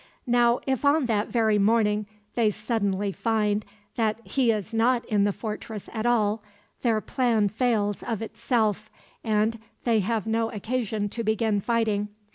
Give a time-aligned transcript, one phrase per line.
[0.25, 3.63] Now, if on that very morning they suddenly find
[3.97, 6.41] that he is not in the fortress at all,
[6.81, 8.89] their plan fails of itself,
[9.23, 12.07] and they have no occasion to begin fighting.